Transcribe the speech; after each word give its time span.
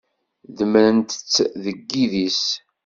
Demmren-tt 0.57 1.31
deg 1.63 1.77
yidis. 1.89 2.43